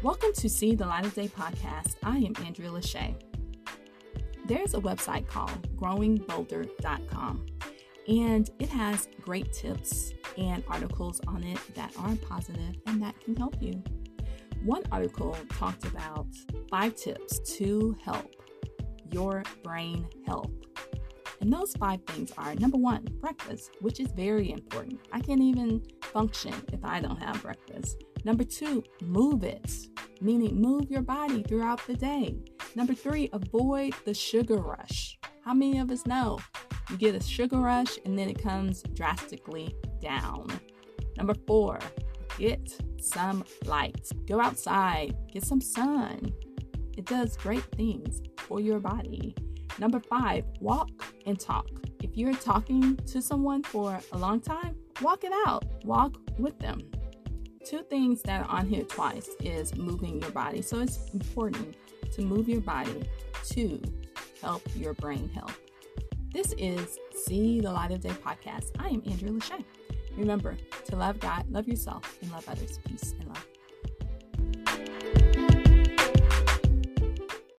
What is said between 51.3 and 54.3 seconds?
talk. If you're talking to someone for a